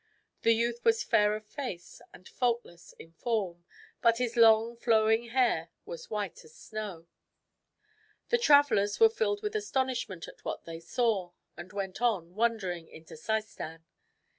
[0.41, 3.65] The youth was fair of face and faultless in form,
[4.01, 7.05] but his long, flowing hair was white as snow.
[8.29, 13.15] The travelers were filled with astonishment at what they saw, and went on, wondering, into
[13.15, 13.85] Seistan.